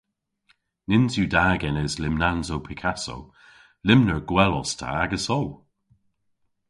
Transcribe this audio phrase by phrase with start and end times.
[0.89, 3.17] Nyns yw da genes lymnansow Picasso.
[3.87, 5.41] Lymner gwell os ta agesso!